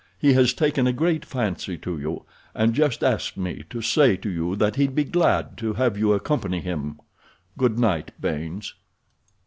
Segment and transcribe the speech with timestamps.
[0.17, 2.23] He has taken a great fancy to you,
[2.55, 6.13] and just asked me to say to you that he'd be glad to have you
[6.13, 6.99] accompany him.
[7.55, 8.73] Good night, Baynes."